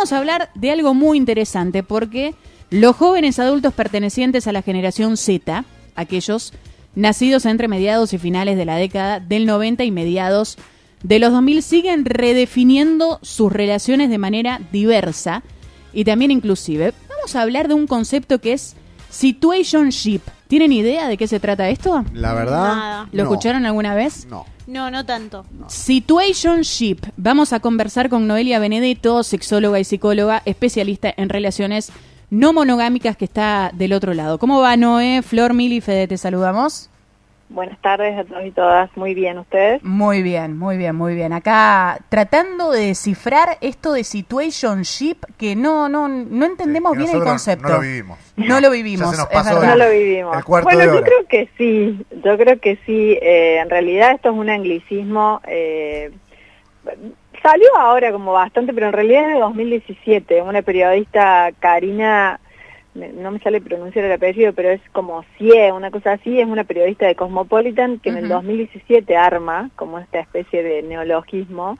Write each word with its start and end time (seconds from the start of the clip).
Vamos 0.00 0.14
a 0.14 0.18
hablar 0.18 0.48
de 0.54 0.70
algo 0.70 0.94
muy 0.94 1.18
interesante 1.18 1.82
porque 1.82 2.34
los 2.70 2.96
jóvenes 2.96 3.38
adultos 3.38 3.74
pertenecientes 3.74 4.46
a 4.46 4.52
la 4.52 4.62
generación 4.62 5.18
Z, 5.18 5.66
aquellos 5.94 6.54
nacidos 6.94 7.44
entre 7.44 7.68
mediados 7.68 8.14
y 8.14 8.18
finales 8.18 8.56
de 8.56 8.64
la 8.64 8.76
década 8.76 9.20
del 9.20 9.44
90 9.44 9.84
y 9.84 9.90
mediados 9.90 10.56
de 11.02 11.18
los 11.18 11.32
2000, 11.32 11.62
siguen 11.62 12.04
redefiniendo 12.06 13.18
sus 13.20 13.52
relaciones 13.52 14.08
de 14.08 14.16
manera 14.16 14.62
diversa 14.72 15.42
y 15.92 16.04
también 16.04 16.30
inclusive. 16.30 16.94
Vamos 17.10 17.36
a 17.36 17.42
hablar 17.42 17.68
de 17.68 17.74
un 17.74 17.86
concepto 17.86 18.38
que 18.40 18.54
es 18.54 18.76
situationship. 19.10 20.20
¿Tienen 20.48 20.72
idea 20.72 21.06
de 21.08 21.16
qué 21.16 21.26
se 21.26 21.38
trata 21.38 21.68
esto? 21.68 22.04
La 22.12 22.34
verdad. 22.34 22.74
Nada. 22.74 23.08
¿Lo 23.12 23.24
no. 23.24 23.30
escucharon 23.30 23.66
alguna 23.66 23.94
vez? 23.94 24.26
No. 24.26 24.46
No, 24.66 24.90
no 24.90 25.04
tanto. 25.04 25.44
Situationship. 25.66 26.98
Vamos 27.16 27.52
a 27.52 27.60
conversar 27.60 28.08
con 28.08 28.26
Noelia 28.26 28.58
Benedetto, 28.58 29.22
sexóloga 29.22 29.80
y 29.80 29.84
psicóloga, 29.84 30.42
especialista 30.44 31.12
en 31.16 31.28
relaciones 31.28 31.92
no 32.30 32.52
monogámicas 32.52 33.16
que 33.16 33.24
está 33.24 33.72
del 33.74 33.92
otro 33.92 34.14
lado. 34.14 34.38
¿Cómo 34.38 34.60
va 34.60 34.76
Noé? 34.76 35.22
Flor, 35.22 35.54
Mili, 35.54 35.80
Fede, 35.80 36.06
te 36.06 36.16
saludamos. 36.16 36.88
Buenas 37.52 37.80
tardes 37.82 38.16
a 38.16 38.22
todos 38.24 38.46
y 38.46 38.52
todas. 38.52 38.96
Muy 38.96 39.12
bien, 39.12 39.36
¿ustedes? 39.38 39.82
Muy 39.82 40.22
bien, 40.22 40.56
muy 40.56 40.76
bien, 40.76 40.94
muy 40.94 41.16
bien. 41.16 41.32
Acá 41.32 41.98
tratando 42.08 42.70
de 42.70 42.86
descifrar 42.86 43.58
esto 43.60 43.92
de 43.92 44.04
situationship 44.04 45.16
que 45.36 45.56
no 45.56 45.88
no 45.88 46.06
no 46.08 46.46
entendemos 46.46 46.92
Sí, 46.92 46.98
bien 46.98 47.10
el 47.16 47.24
concepto. 47.24 47.66
No 47.68 47.74
lo 47.74 47.80
vivimos. 47.80 48.18
No 48.36 48.60
lo 48.60 48.70
vivimos, 48.70 49.00
Ya 49.10 49.10
se 49.10 49.16
nos 49.22 49.26
es 49.26 49.32
pasó 49.34 49.54
verdad. 49.60 49.76
No 49.76 49.84
lo 49.84 49.90
vivimos. 49.90 50.36
El 50.36 50.44
cuarto 50.44 50.64
bueno, 50.68 50.80
de 50.80 50.86
yo 50.86 50.92
hora. 50.98 51.06
creo 51.06 51.26
que 51.26 51.48
sí. 51.58 52.06
Yo 52.24 52.38
creo 52.38 52.60
que 52.60 52.78
sí. 52.86 53.18
Eh, 53.20 53.58
en 53.58 53.68
realidad 53.68 54.12
esto 54.12 54.30
es 54.30 54.36
un 54.36 54.48
anglicismo. 54.48 55.40
eh, 55.48 56.12
salió 57.42 57.68
ahora 57.78 58.12
como 58.12 58.32
bastante, 58.32 58.72
pero 58.72 58.86
en 58.86 58.92
realidad 58.92 59.28
es 59.28 59.34
de 59.34 59.40
2017. 59.40 60.42
Una 60.42 60.62
periodista, 60.62 61.50
Karina, 61.58 62.38
me- 62.94 63.08
no 63.10 63.30
me 63.30 63.38
sale 63.40 63.60
pronunciar 63.60 64.04
el 64.04 64.12
apellido, 64.12 64.52
pero 64.52 64.70
es 64.70 64.80
como 64.92 65.24
CIE, 65.38 65.72
una 65.72 65.90
cosa 65.90 66.12
así. 66.12 66.40
Es 66.40 66.46
una 66.46 66.64
periodista 66.64 67.06
de 67.06 67.14
Cosmopolitan 67.14 67.98
que 68.00 68.10
en 68.10 68.16
el 68.18 68.24
Ujú. 68.24 68.34
2017 68.34 69.16
arma 69.16 69.70
como 69.76 69.98
esta 69.98 70.18
especie 70.20 70.62
de 70.62 70.82
neologismo. 70.82 71.78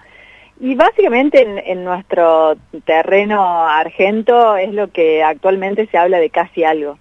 Y 0.60 0.74
básicamente 0.74 1.40
en, 1.42 1.58
en 1.58 1.84
nuestro 1.84 2.54
terreno 2.84 3.66
argento 3.66 4.56
es 4.56 4.72
lo 4.74 4.88
que 4.90 5.22
actualmente 5.24 5.86
se 5.86 5.96
habla 5.98 6.18
de 6.18 6.30
casi 6.30 6.64
algo. 6.64 6.98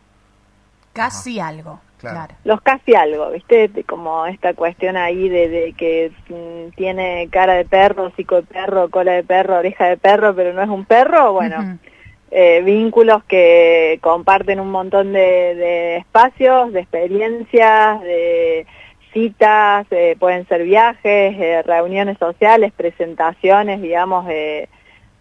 Casi 0.93 1.39
algo. 1.39 1.79
Claro. 1.97 2.15
Claro. 2.15 2.35
Los 2.45 2.61
casi 2.61 2.95
algo, 2.95 3.29
¿viste? 3.31 3.67
De- 3.67 3.83
Como 3.83 4.25
esta 4.25 4.53
cuestión 4.53 4.95
ahí 4.95 5.27
de, 5.27 5.49
de 5.49 5.73
que 5.73 6.11
mm, 6.29 6.71
tiene 6.77 7.27
cara 7.29 7.53
de 7.55 7.65
perro, 7.65 8.03
hocico 8.05 8.35
de 8.37 8.43
perro, 8.43 8.89
cola 8.89 9.11
de 9.11 9.23
perro, 9.25 9.57
oreja 9.57 9.85
de 9.87 9.97
perro, 9.97 10.33
pero 10.33 10.53
no 10.53 10.61
es 10.61 10.69
un 10.69 10.85
perro, 10.85 11.33
bueno. 11.33 11.77
Eh, 12.31 12.61
vínculos 12.63 13.23
que 13.25 13.97
comparten 14.01 14.59
un 14.59 14.71
montón 14.71 15.13
de, 15.13 15.55
de 15.55 15.97
espacios, 15.97 16.71
de 16.73 16.81
experiencias, 16.81 18.01
de 18.01 18.65
citas, 19.13 19.87
eh, 19.91 20.15
pueden 20.19 20.47
ser 20.47 20.63
viajes, 20.63 21.01
eh, 21.39 21.63
reuniones 21.65 22.17
sociales, 22.19 22.71
presentaciones, 22.75 23.81
digamos, 23.81 24.27
eh, 24.29 24.67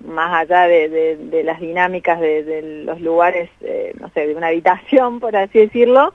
más 0.05 0.33
allá 0.43 0.69
de, 0.69 0.89
de- 0.89 1.17
de 1.17 1.43
las 1.43 1.59
dinámicas 1.59 2.21
de, 2.21 2.45
de 2.45 2.85
los 2.85 3.01
lugares, 3.01 3.51
eh, 3.63 3.93
no 3.99 4.11
sé, 4.11 4.27
de 4.29 4.35
una 4.37 4.49
habitación, 4.49 5.19
por 5.19 5.35
así 5.35 5.59
decirlo, 5.59 6.13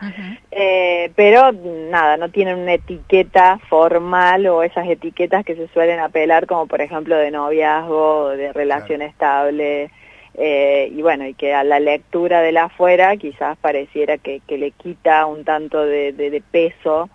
eh, 0.52 1.12
pero 1.16 1.52
nada, 1.52 2.16
no 2.18 2.30
tienen 2.30 2.60
una 2.60 2.76
etiqueta 2.76 3.60
formal 3.68 4.46
o 4.48 4.64
esas 4.64 4.88
etiquetas 4.88 5.44
que 5.44 5.56
se 5.56 5.68
suelen 5.70 6.00
apelar 6.00 6.46
como 6.48 6.68
por 6.68 6.80
ejemplo 6.80 7.18
de 7.18 7.32
noviazgo, 7.32 8.30
de 8.30 8.54
relación 8.54 9.02
estable, 9.02 9.90
eh, 10.36 10.90
y 10.92 11.02
bueno, 11.02 11.28
y 11.28 11.34
que 11.36 11.54
a 11.54 11.64
la 11.64 11.80
lectura 11.80 12.42
de 12.42 12.52
la 12.52 12.66
afuera 12.66 13.16
quizás 13.18 13.58
pareciera 13.58 14.18
que, 14.18 14.42
le 14.48 14.72
quita 14.72 15.26
un 15.26 15.44
tanto 15.44 15.86
de, 15.86 16.44
peso 16.52 17.10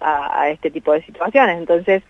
a, 0.00 0.50
este 0.50 0.70
tipo 0.70 0.92
de 0.92 1.02
situaciones. 1.02 1.58
Entonces, 1.58 2.02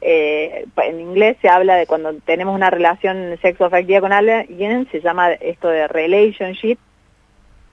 eh, 0.00 0.66
en 0.82 1.00
inglés 1.00 1.36
se 1.40 1.48
habla 1.48 1.76
de 1.76 1.86
cuando 1.86 2.14
tenemos 2.14 2.54
una 2.54 2.70
relación 2.70 3.38
sexoafectiva 3.40 4.00
con 4.00 4.12
alguien, 4.12 4.88
se 4.90 5.00
llama 5.00 5.32
esto 5.32 5.68
de 5.68 5.86
relationship, 5.86 6.78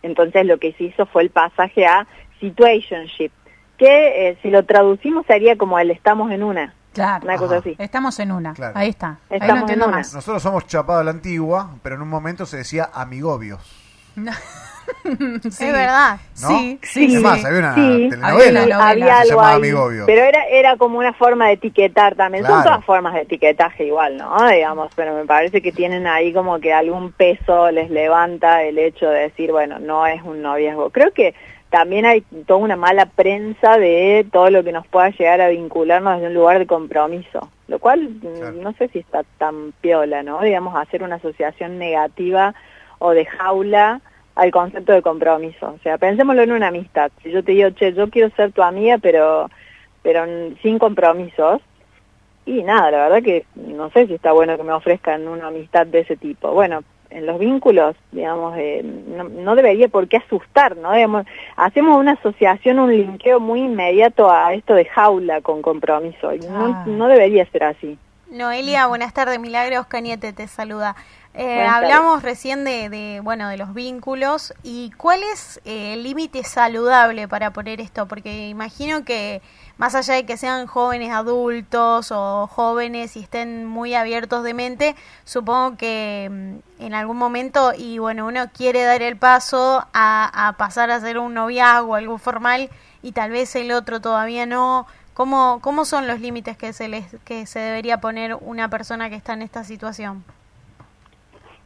entonces 0.04 0.46
lo 0.46 0.58
que 0.58 0.74
se 0.74 0.86
hizo 0.86 1.06
fue 1.06 1.24
el 1.24 1.30
pasaje 1.32 1.86
a 1.86 2.08
situationship, 2.40 3.32
que 3.78 4.30
eh, 4.30 4.38
si 4.42 4.52
lo 4.52 4.64
traducimos 4.64 5.26
sería 5.26 5.56
como 5.56 5.80
el 5.80 5.90
estamos 5.90 6.32
en 6.32 6.44
una. 6.44 6.76
Claro. 6.98 7.24
Una 7.26 7.38
cosa 7.38 7.58
así. 7.58 7.76
Estamos 7.80 8.20
en 8.20 8.32
una. 8.32 8.54
Claro. 8.54 8.74
Ahí 8.78 8.90
está. 8.90 9.20
Ahí 9.30 9.38
Estamos 9.40 9.62
entiendo 9.62 9.86
en 9.86 9.90
una. 9.90 9.98
más. 10.00 10.14
Nosotros 10.14 10.42
somos 10.44 10.68
chapado 10.68 11.00
a 11.00 11.04
la 11.04 11.12
antigua, 11.12 11.72
pero 11.82 11.96
en 11.96 12.02
un 12.02 12.10
momento 12.10 12.46
se 12.46 12.58
decía 12.58 12.90
amigobios. 12.94 13.62
Sí. 15.04 15.66
Es 15.66 15.74
verdad. 15.74 16.18
¿No? 16.42 16.48
Sí, 16.48 16.80
sí, 16.82 17.16
Es 17.18 17.22
más, 17.22 17.40
sí. 17.42 17.46
había 17.46 17.60
una 17.60 17.76
Sí, 17.76 18.08
telenovela 18.10 18.28
había 18.30 18.50
una 18.50 18.62
que 18.64 18.70
novela. 18.74 18.90
había 18.90 19.06
se 19.06 19.12
algo 19.20 19.30
llamaba 19.32 19.50
ahí, 19.50 19.56
Amigobios. 19.58 20.06
pero 20.06 20.22
era 20.24 20.46
era 20.50 20.78
como 20.78 20.98
una 20.98 21.12
forma 21.14 21.48
de 21.48 21.54
etiquetar 21.54 22.16
también. 22.16 22.46
Son 22.46 22.54
Claro. 22.54 22.70
todas 22.70 22.86
formas 22.86 23.14
de 23.14 23.22
etiquetaje 23.22 23.84
igual, 23.86 24.16
¿no? 24.16 24.48
Digamos, 24.48 24.90
pero 24.96 25.14
me 25.14 25.26
parece 25.26 25.62
que 25.62 25.74
tienen 25.74 26.08
ahí 26.08 26.32
como 26.34 26.60
que 26.62 26.74
algún 26.74 27.12
peso 27.12 27.70
les 27.72 27.90
levanta 27.90 28.64
el 28.64 28.78
hecho 28.78 29.10
de 29.10 29.20
decir, 29.24 29.52
bueno, 29.52 29.78
no 29.80 30.08
es 30.08 30.22
un 30.24 30.42
noviazgo. 30.42 30.90
Creo 30.92 31.12
que 31.14 31.36
también 31.70 32.06
hay 32.06 32.22
toda 32.46 32.60
una 32.60 32.76
mala 32.76 33.06
prensa 33.08 33.78
de 33.78 34.26
todo 34.32 34.50
lo 34.50 34.64
que 34.64 34.72
nos 34.72 34.88
pueda 34.88 35.10
llegar 35.10 35.42
a 35.42 35.50
vincularnos 35.50 36.16
desde 36.16 36.28
un 36.28 36.34
lugar 36.34 36.60
de 36.60 36.68
compromiso, 36.68 37.50
lo 37.68 37.80
cual 37.80 38.10
mm, 38.10 38.20
Claro. 38.20 38.52
no 38.54 38.74
sé 38.74 38.88
si 38.90 39.00
está 39.00 39.24
tan 39.38 39.74
piola, 39.82 40.24
¿no? 40.24 40.42
Digamos, 40.42 40.76
hacer 40.76 41.04
una 41.04 41.16
asociación 41.16 41.78
negativa 41.78 42.56
o 43.00 43.12
de 43.12 43.26
jaula 43.26 44.02
al 44.36 44.52
concepto 44.52 44.94
de 44.94 45.02
compromiso. 45.02 45.74
O 45.76 45.80
sea, 45.84 45.98
pensémoslo 45.98 46.44
en 46.44 46.52
una 46.52 46.68
amistad. 46.68 47.12
Si 47.24 47.32
yo 47.32 47.44
te 47.44 47.52
digo, 47.54 47.70
che, 47.72 47.94
yo 47.94 48.10
quiero 48.10 48.30
ser 48.36 48.52
tu 48.52 48.62
amiga, 48.62 48.98
pero, 49.00 49.50
pero 50.04 50.26
sin 50.62 50.80
compromisos, 50.80 51.62
y 52.46 52.64
nada, 52.64 52.92
la 52.92 52.98
verdad 53.10 53.24
que 53.24 53.46
no 53.56 53.90
sé 53.90 54.08
si 54.08 54.14
está 54.14 54.32
bueno 54.32 54.56
que 54.56 54.64
me 54.64 54.72
ofrezcan 54.72 55.28
una 55.28 55.48
amistad 55.48 55.86
de 55.86 56.00
ese 56.00 56.16
tipo. 56.16 56.52
Bueno, 56.54 56.82
en 57.10 57.26
los 57.26 57.40
vínculos, 57.40 57.96
digamos, 58.12 58.56
eh, 58.58 58.82
no, 58.84 59.24
no 59.26 59.56
debería 59.56 59.88
por 59.88 60.08
qué 60.08 60.18
asustar, 60.18 60.76
¿no? 60.78 60.92
Digamos, 60.94 61.26
hacemos 61.56 61.98
una 61.98 62.14
asociación, 62.14 62.80
un 62.80 62.92
linkeo 62.92 63.40
muy 63.40 63.62
inmediato 63.62 64.32
a 64.32 64.54
esto 64.54 64.74
de 64.74 64.86
jaula 64.86 65.42
con 65.42 65.62
compromiso, 65.62 66.34
y 66.34 66.40
no, 66.40 66.66
Ah. 66.66 66.84
no 66.86 67.08
debería 67.08 67.46
ser 67.52 67.64
así. 67.64 67.98
Noelia, 68.30 68.88
buenas 68.88 69.14
tardes. 69.14 69.40
Milagros 69.40 69.86
Cañete 69.88 70.34
te 70.34 70.48
saluda. 70.48 70.96
Eh, 71.40 71.68
hablamos 71.68 72.24
recién 72.24 72.64
de, 72.64 72.90
de, 72.90 73.20
bueno, 73.22 73.48
de 73.48 73.58
los 73.58 73.76
vínculos 73.76 74.56
y 74.64 74.90
cuál 74.98 75.22
es 75.22 75.62
eh, 75.66 75.94
el 75.94 76.02
límite 76.02 76.44
saludable 76.44 77.28
para 77.28 77.54
poner 77.54 77.80
esto, 77.80 78.08
porque 78.08 78.48
imagino 78.48 79.06
que 79.06 79.44
más 79.78 79.94
allá 79.94 80.16
de 80.16 80.26
que 80.26 80.36
sean 80.36 80.66
jóvenes 80.66 81.12
adultos 81.14 82.12
o 82.12 82.48
jóvenes 82.48 83.16
y 83.16 83.20
estén 83.20 83.68
muy 83.68 83.94
abiertos 83.94 84.44
de 84.44 84.56
mente, 84.56 84.96
supongo 85.26 85.78
que 85.78 86.28
mm, 86.80 86.84
en 86.84 86.94
algún 86.96 87.18
momento 87.18 87.72
y 87.78 88.00
bueno, 88.00 88.26
uno 88.26 88.50
quiere 88.52 88.82
dar 88.82 89.04
el 89.04 89.16
paso 89.16 89.86
a, 89.94 90.48
a 90.48 90.54
pasar 90.54 90.90
a 90.90 91.00
ser 91.00 91.20
un 91.20 91.36
noviazgo, 91.36 91.94
algo 91.94 92.18
formal 92.18 92.72
y 93.04 93.12
tal 93.12 93.30
vez 93.30 93.56
el 93.56 93.72
otro 93.74 94.02
todavía 94.02 94.48
no. 94.48 94.88
¿Cómo, 95.14 95.60
cómo 95.62 95.86
son 95.86 96.08
los 96.08 96.20
límites 96.20 96.58
que 96.58 96.74
se 96.74 96.88
les 96.88 97.06
que 97.26 97.46
se 97.46 97.60
debería 97.60 98.02
poner 98.02 98.34
una 98.34 98.70
persona 98.72 99.10
que 99.12 99.16
está 99.16 99.34
en 99.34 99.44
esta 99.44 99.64
situación? 99.64 100.24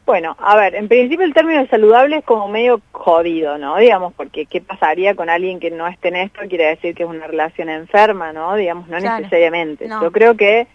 Bueno, 0.05 0.35
a 0.39 0.55
ver, 0.57 0.75
en 0.75 0.87
principio 0.87 1.25
el 1.25 1.33
término 1.33 1.65
saludable 1.67 2.17
es 2.17 2.25
como 2.25 2.47
medio 2.47 2.81
jodido, 2.91 3.57
¿no? 3.57 3.77
Digamos, 3.77 4.13
porque 4.13 4.45
¿qué 4.45 4.59
pasaría 4.59 5.15
con 5.15 5.29
alguien 5.29 5.59
que 5.59 5.71
no 5.71 5.87
esté 5.87 6.09
en 6.09 6.15
esto? 6.17 6.41
Quiere 6.49 6.65
decir 6.65 6.95
que 6.95 7.03
es 7.03 7.09
una 7.09 7.27
relación 7.27 7.69
enferma, 7.69 8.33
¿no? 8.33 8.55
Digamos, 8.55 8.87
no 8.87 8.97
Claro. 8.97 9.17
necesariamente. 9.19 9.87
No. 9.87 10.01
Yo 10.01 10.11
creo 10.11 10.35
que 10.35 10.67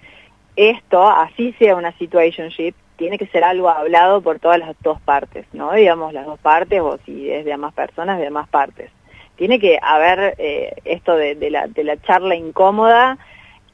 esto, 0.54 1.06
así 1.06 1.54
sea 1.58 1.74
una 1.74 1.92
situationship, 1.98 2.74
tiene 2.96 3.18
que 3.18 3.26
ser 3.26 3.44
algo 3.44 3.68
hablado 3.68 4.22
por 4.22 4.38
todas 4.38 4.58
las 4.58 4.74
dos 4.82 5.00
partes, 5.02 5.44
¿no? 5.52 5.72
Digamos, 5.72 6.14
las 6.14 6.24
dos 6.24 6.38
partes, 6.38 6.80
o 6.80 6.98
si 7.04 7.30
es 7.30 7.44
de 7.44 7.52
ambas 7.52 7.74
personas, 7.74 8.18
de 8.18 8.28
ambas 8.28 8.48
partes. 8.48 8.90
Tiene 9.36 9.58
que 9.58 9.78
haber 9.82 10.34
eh, 10.38 10.76
esto 10.86 11.14
de, 11.14 11.34
de 11.34 11.50
la, 11.50 11.66
de 11.66 11.84
la 11.84 12.00
charla 12.00 12.36
incómoda 12.36 13.18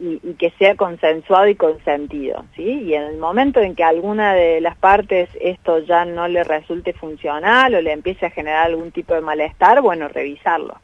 y, 0.03 0.21
y 0.29 0.35
que 0.35 0.51
sea 0.59 0.75
consensuado 0.75 1.47
y 1.47 1.55
consentido, 1.55 2.45
¿sí? 2.57 2.65
Y 2.65 2.95
en 2.95 3.03
el 3.05 3.19
momento 3.19 3.61
en 3.61 3.77
que 3.77 3.85
alguna 3.85 4.35
de 4.35 4.61
las 4.61 4.77
partes 4.77 5.29
esto 5.41 5.79
ya 5.79 6.05
no 6.05 6.27
le 6.27 6.43
resulte 6.45 6.93
funcional 6.93 7.75
o 7.75 7.81
le 7.81 7.93
empiece 7.93 8.27
a 8.27 8.31
generar 8.31 8.67
algún 8.67 8.91
tipo 8.91 9.15
de 9.15 9.21
malestar, 9.21 9.81
bueno, 9.81 10.09
revisarlo. 10.09 10.75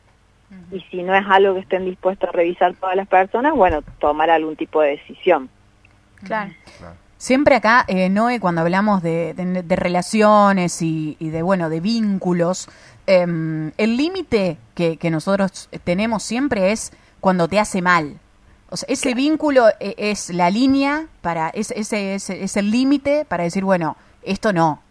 Y 0.73 0.81
si 0.91 1.03
no 1.03 1.15
es 1.15 1.25
algo 1.29 1.55
que 1.55 1.61
estén 1.61 1.85
dispuestos 1.85 2.29
a 2.29 2.33
revisar 2.33 2.73
todas 2.75 2.97
las 2.97 3.09
personas, 3.09 3.53
bueno, 3.55 3.83
tomar 3.99 4.31
algún 4.31 4.57
tipo 4.57 4.81
de 4.81 4.91
decisión. 4.93 5.51
Claro. 6.25 6.53
Claro. 6.79 6.95
Siempre 7.19 7.57
acá, 7.57 7.85
eh, 7.89 8.09
Noé, 8.09 8.39
cuando 8.39 8.61
hablamos 8.61 9.03
de, 9.03 9.35
de- 9.35 9.63
de 9.65 9.77
relaciones 9.77 10.81
y, 10.81 11.17
y 11.19 11.31
de, 11.31 11.43
bueno, 11.43 11.69
de 11.69 11.81
vínculos, 11.81 12.69
em, 13.09 13.73
el 13.77 13.97
límite 13.97 14.57
que, 14.77 14.97
que 14.99 15.11
nosotros 15.11 15.69
tenemos 15.85 16.23
siempre 16.23 16.71
es 16.73 16.93
cuando 17.21 17.49
te 17.49 17.59
hace 17.59 17.83
mal. 17.83 18.15
O 18.71 18.77
sea, 18.77 18.87
ese 18.93 19.15
vínculo 19.15 19.69
eh, 19.81 19.95
es 19.97 20.31
la 20.31 20.51
línea 20.51 21.07
para, 21.23 21.49
es, 21.49 21.71
ese 21.71 22.15
es, 22.15 22.29
es 22.31 22.57
el 22.57 22.71
límite 22.71 23.25
para 23.25 23.45
decir, 23.45 23.65
bueno, 23.65 23.97
esto 24.23 24.53
no. 24.53 24.83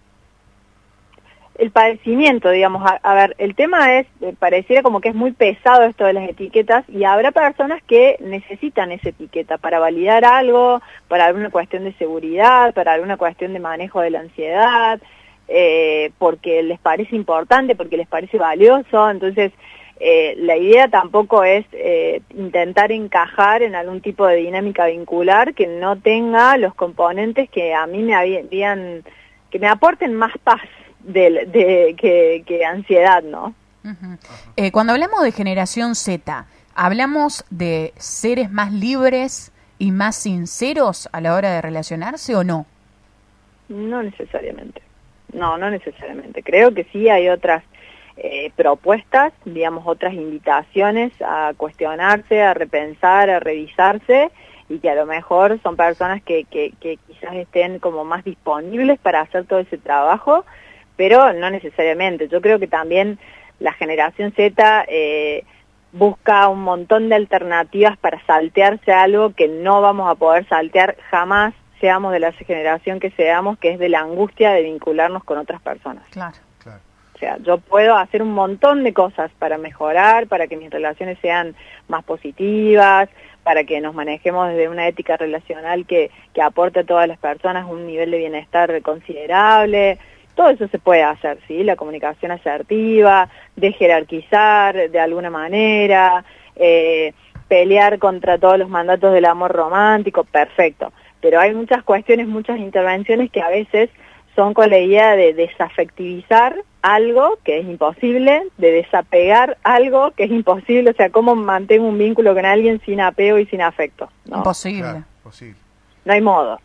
El 1.57 1.71
padecimiento, 1.71 2.51
digamos, 2.51 2.87
a, 3.01 3.13
ver, 3.15 3.35
el 3.39 3.55
tema 3.55 3.97
es, 3.97 4.05
eh, 4.21 4.35
pareciera 4.37 4.83
como 4.83 5.01
que 5.01 5.09
es 5.09 5.15
muy 5.15 5.31
pesado 5.31 5.83
esto 5.83 6.05
de 6.05 6.13
las 6.13 6.29
etiquetas 6.29 6.87
y 6.87 7.03
habrá 7.03 7.31
personas 7.31 7.81
que 7.83 8.17
necesitan 8.19 8.91
esa 8.91 9.09
etiqueta 9.09 9.57
para 9.57 9.79
validar 9.79 10.23
algo, 10.23 10.83
para 11.07 11.25
alguna 11.25 11.49
cuestión 11.49 11.83
de 11.83 11.93
seguridad, 11.93 12.75
para 12.75 12.93
alguna 12.93 13.17
cuestión 13.17 13.53
de 13.53 13.59
manejo 13.59 14.01
de 14.01 14.11
la 14.11 14.19
ansiedad, 14.19 14.99
eh, 15.47 16.11
porque 16.19 16.61
les 16.61 16.79
parece 16.79 17.15
importante, 17.15 17.75
porque 17.75 17.97
les 17.97 18.07
parece 18.07 18.37
valioso, 18.37 19.09
entonces 19.09 19.51
eh, 19.99 20.35
la 20.37 20.55
idea 20.57 20.87
tampoco 20.89 21.43
es 21.43 21.65
eh, 21.71 22.21
intentar 22.35 22.91
encajar 22.91 23.63
en 23.63 23.73
algún 23.75 24.01
tipo 24.01 24.27
de 24.27 24.35
dinámica 24.35 24.85
vincular 24.85 25.55
que 25.55 25.65
no 25.65 25.99
tenga 25.99 26.55
los 26.57 26.75
componentes 26.75 27.49
que 27.49 27.73
a 27.73 27.87
mí 27.87 28.03
me 28.03 28.13
habían, 28.13 29.03
que 29.49 29.59
me 29.59 29.67
aporten 29.67 30.13
más 30.13 30.37
paz 30.43 30.61
de, 30.99 31.95
que, 32.45 32.65
ansiedad, 32.65 33.23
¿no? 33.23 33.55
Eh, 34.55 34.71
cuando 34.71 34.93
hablamos 34.93 35.23
de 35.23 35.31
generación 35.31 35.95
Z, 35.95 36.45
¿hablamos 36.75 37.45
de 37.49 37.93
seres 37.97 38.51
más 38.51 38.73
libres 38.73 39.51
y 39.79 39.91
más 39.91 40.15
sinceros 40.15 41.09
a 41.11 41.21
la 41.21 41.33
hora 41.33 41.51
de 41.51 41.61
relacionarse 41.61 42.35
o 42.35 42.43
no? 42.43 42.67
No 43.69 44.03
necesariamente. 44.03 44.81
No, 45.33 45.57
no 45.57 45.71
necesariamente. 45.71 46.43
Creo 46.43 46.73
que 46.73 46.83
sí 46.85 47.09
hay 47.09 47.29
otras 47.29 47.63
eh, 48.17 48.51
propuestas, 48.55 49.31
digamos, 49.45 49.83
otras 49.85 50.13
invitaciones 50.13 51.13
a 51.21 51.53
cuestionarse, 51.55 52.41
a 52.41 52.55
repensar, 52.55 53.29
a 53.29 53.39
revisarse 53.39 54.31
y 54.69 54.79
que 54.79 54.89
a 54.89 54.95
lo 54.95 55.05
mejor 55.05 55.59
son 55.61 55.75
personas 55.75 56.23
que, 56.23 56.45
quizás 56.49 57.35
estén 57.35 57.77
como 57.77 58.05
más 58.05 58.23
disponibles 58.23 58.97
para 58.99 59.21
hacer 59.21 59.45
todo 59.45 59.59
ese 59.59 59.77
trabajo, 59.77 60.45
pero 60.95 61.31
no 61.33 61.51
necesariamente. 61.51 62.27
Yo 62.27 62.41
creo 62.41 62.57
que 62.57 62.67
también 62.67 63.19
la 63.59 63.73
generación 63.73 64.33
Z 64.33 64.85
eh, 64.87 65.43
busca 65.91 66.47
un 66.47 66.61
montón 66.61 67.09
de 67.09 67.15
alternativas 67.15 67.97
para 67.97 68.19
saltearse 68.25 68.91
algo 68.91 69.33
que 69.33 69.47
no 69.47 69.81
vamos 69.81 70.09
a 70.09 70.15
poder 70.15 70.47
saltear 70.47 70.97
jamás, 71.11 71.53
seamos 71.79 72.11
de 72.13 72.19
la 72.19 72.31
generación 72.31 72.99
que 72.99 73.11
seamos, 73.11 73.59
que 73.59 73.73
es 73.73 73.79
de 73.79 73.89
la 73.89 73.99
angustia 73.99 74.51
de 74.51 74.63
vincularnos 74.63 75.23
con 75.23 75.37
otras 75.37 75.61
personas. 75.61 76.03
Claro. 76.09 76.46
O 77.17 77.19
sea, 77.19 77.39
yo 77.39 77.57
puedo 77.57 77.97
hacer 77.97 78.21
un 78.21 78.33
montón 78.33 78.83
de 78.83 78.93
cosas 78.93 79.31
para 79.39 79.57
mejorar, 79.57 80.27
para 80.27 80.45
que 80.45 80.55
mis 80.55 80.69
relaciones 80.69 81.17
sean 81.19 81.55
más 81.87 82.03
positivas, 82.03 83.09
para 83.41 83.63
que 83.63 83.81
nos 83.81 83.95
manejemos 83.95 84.49
desde 84.49 84.69
una 84.69 84.87
ética 84.87 85.17
relacional 85.17 85.87
que, 85.87 86.11
que 86.35 86.43
aporte 86.43 86.81
a 86.81 86.83
todas 86.83 87.07
las 87.07 87.17
personas 87.17 87.65
un 87.67 87.87
nivel 87.87 88.11
de 88.11 88.19
bienestar 88.19 88.79
considerable. 88.83 89.97
Todo 90.35 90.49
eso 90.51 90.67
se 90.67 90.77
puede 90.77 91.01
hacer, 91.01 91.39
¿sí? 91.47 91.63
La 91.63 91.75
comunicación 91.75 92.29
asertiva, 92.29 93.29
de 93.55 93.71
jerarquizar 93.71 94.91
de 94.91 94.99
alguna 94.99 95.31
manera, 95.31 96.23
eh, 96.55 97.13
pelear 97.47 97.97
contra 97.97 98.37
todos 98.37 98.59
los 98.59 98.69
mandatos 98.69 99.11
del 99.11 99.25
amor 99.25 99.53
romántico, 99.53 100.23
perfecto. 100.23 100.93
Pero 101.19 101.39
hay 101.39 101.55
muchas 101.55 101.81
cuestiones, 101.81 102.27
muchas 102.27 102.59
intervenciones 102.59 103.31
que 103.31 103.41
a 103.41 103.49
veces 103.49 103.89
son 104.35 104.53
con 104.53 104.69
la 104.69 104.77
idea 104.77 105.15
de 105.15 105.33
desafectivizar 105.33 106.57
algo 106.87 107.37
que 107.43 107.59
es 107.59 107.65
imposible, 107.65 108.43
de 108.57 108.71
desapegar 108.71 109.57
algo 109.63 110.11
que 110.11 110.23
es 110.23 110.31
imposible, 110.31 110.91
o 110.91 110.93
sea, 110.93 111.09
cómo 111.09 111.35
mantengo 111.35 111.85
un 111.85 111.97
vínculo 111.97 112.33
con 112.33 112.45
alguien 112.45 112.81
sin 112.85 113.01
apego 113.01 113.37
y 113.39 113.45
sin 113.47 113.61
afecto. 113.61 114.09
Imposible. 114.25 115.03
No 116.05 116.13
hay 116.13 116.21
modo. 116.21 116.61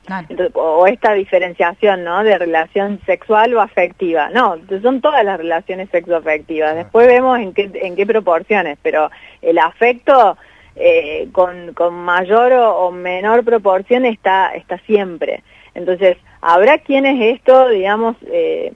o, 0.54 0.86
esta 0.86 1.14
diferenciación, 1.14 2.04
¿no? 2.04 2.22
De 2.22 2.38
relación 2.38 3.00
sexual 3.04 3.52
o 3.54 3.60
afectiva. 3.60 4.30
No, 4.30 4.56
son 4.80 5.00
todas 5.00 5.24
las 5.24 5.38
relaciones 5.38 5.90
sexoafectivas. 5.90 6.76
Después 6.76 7.08
vemos 7.08 7.40
en 7.40 7.52
qué, 7.52 7.68
en 7.74 7.96
qué 7.96 8.06
proporciones, 8.06 8.78
pero 8.80 9.10
el 9.40 9.58
afecto 9.58 10.36
eh, 10.76 11.28
con, 11.32 11.74
con 11.74 11.94
mayor 11.94 12.52
o, 12.52 12.86
o 12.86 12.92
menor 12.92 13.44
proporción 13.44 14.06
está, 14.06 14.54
está 14.54 14.78
siempre. 14.86 15.42
Entonces, 15.74 16.16
habrá 16.40 16.78
quienes 16.78 17.20
esto, 17.36 17.68
digamos, 17.70 18.16
eh, 18.26 18.72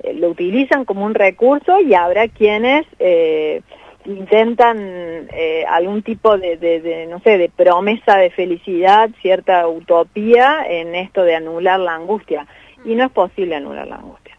eh, 0.00 0.14
lo 0.14 0.30
utilizan 0.30 0.84
como 0.84 1.04
un 1.04 1.14
recurso 1.14 1.80
y 1.80 1.94
habrá 1.94 2.28
quienes 2.28 2.86
eh, 2.98 3.62
intentan 4.04 5.28
algún 5.68 6.02
tipo 6.02 6.38
de, 6.38 7.06
no 7.10 7.18
sé, 7.20 7.38
de 7.38 7.48
promesa 7.48 8.16
de 8.16 8.30
felicidad, 8.30 9.10
cierta 9.20 9.66
utopía 9.66 10.64
en 10.68 10.94
esto 10.94 11.22
de 11.24 11.34
anular 11.34 11.80
la 11.80 11.94
angustia. 11.94 12.46
Y 12.84 12.94
no 12.94 13.06
es 13.06 13.10
posible 13.10 13.56
anular 13.56 13.88
la 13.88 13.96
angustia. 13.96 14.38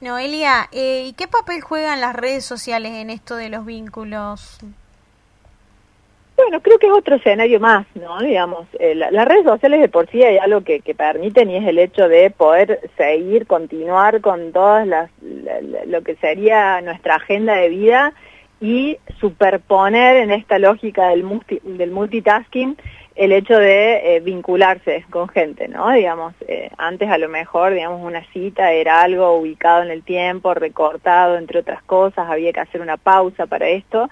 Noelia, 0.00 0.68
¿y 0.72 1.12
qué 1.12 1.28
papel 1.28 1.60
juegan 1.60 2.00
las 2.00 2.16
redes 2.16 2.44
sociales 2.44 2.92
en 2.92 3.10
esto 3.10 3.36
de 3.36 3.50
los 3.50 3.66
vínculos? 3.66 4.58
Bueno, 6.42 6.60
creo 6.60 6.78
que 6.78 6.86
es 6.86 6.92
otro 6.92 7.16
escenario 7.16 7.60
más, 7.60 7.86
¿no? 7.94 8.20
Digamos, 8.20 8.66
eh, 8.80 8.94
las 8.96 9.28
redes 9.28 9.44
sociales 9.44 9.80
de 9.80 9.88
por 9.88 10.10
sí 10.10 10.22
hay 10.22 10.38
algo 10.38 10.62
que, 10.62 10.82
permiten 10.94 11.50
y 11.50 11.56
es 11.56 11.66
el 11.66 11.78
hecho 11.78 12.08
de 12.08 12.30
poder 12.30 12.80
seguir, 12.96 13.46
continuar 13.46 14.20
con 14.20 14.52
todas 14.52 14.86
las, 14.86 15.10
lo 15.86 16.02
que 16.02 16.16
sería 16.16 16.80
nuestra 16.80 17.16
agenda 17.16 17.54
de 17.54 17.68
vida 17.68 18.12
y 18.60 18.98
superponer 19.20 20.16
en 20.16 20.32
esta 20.32 20.58
lógica 20.58 21.08
del, 21.08 21.24
del 21.62 21.90
multitasking 21.90 22.76
el 23.14 23.32
hecho 23.32 23.56
de 23.56 24.16
eh, 24.16 24.20
vincularse 24.20 25.04
con 25.10 25.28
gente, 25.28 25.68
¿no? 25.68 25.90
Digamos, 25.90 26.34
eh, 26.48 26.70
antes 26.76 27.08
a 27.08 27.18
lo 27.18 27.28
mejor, 27.28 27.72
digamos, 27.72 28.00
una 28.02 28.24
cita 28.32 28.72
era 28.72 29.02
algo 29.02 29.36
ubicado 29.36 29.82
en 29.82 29.90
el 29.90 30.02
tiempo, 30.02 30.54
recortado, 30.54 31.36
entre 31.36 31.60
otras 31.60 31.82
cosas, 31.84 32.28
había 32.28 32.52
que 32.52 32.60
hacer 32.60 32.80
una 32.80 32.96
pausa 32.96 33.46
para 33.46 33.68
esto 33.68 34.08